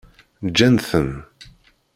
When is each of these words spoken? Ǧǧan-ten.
Ǧǧan-ten. 0.49 1.11